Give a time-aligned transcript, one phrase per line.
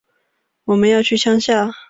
[0.63, 1.71] 我们要去乡下